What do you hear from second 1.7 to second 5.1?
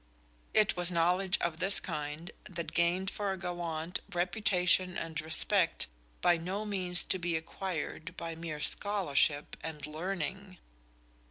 kind that gained for a gallant reputation